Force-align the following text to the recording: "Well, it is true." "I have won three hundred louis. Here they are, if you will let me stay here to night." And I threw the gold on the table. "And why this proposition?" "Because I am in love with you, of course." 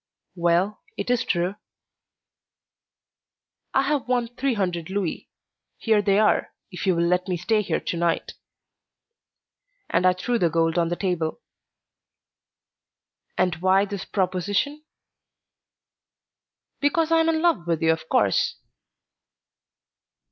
"Well, 0.35 0.81
it 0.97 1.11
is 1.11 1.23
true." 1.23 1.57
"I 3.75 3.83
have 3.83 4.07
won 4.07 4.29
three 4.29 4.55
hundred 4.55 4.89
louis. 4.89 5.29
Here 5.77 6.01
they 6.01 6.17
are, 6.17 6.55
if 6.71 6.87
you 6.87 6.95
will 6.95 7.05
let 7.05 7.27
me 7.27 7.37
stay 7.37 7.61
here 7.61 7.79
to 7.79 7.97
night." 7.97 8.33
And 9.91 10.07
I 10.07 10.13
threw 10.13 10.39
the 10.39 10.49
gold 10.49 10.79
on 10.79 10.89
the 10.89 10.95
table. 10.95 11.41
"And 13.37 13.57
why 13.57 13.85
this 13.85 14.05
proposition?" 14.05 14.83
"Because 16.79 17.11
I 17.11 17.19
am 17.19 17.29
in 17.29 17.43
love 17.43 17.67
with 17.67 17.83
you, 17.83 17.91
of 17.91 18.09
course." 18.09 18.55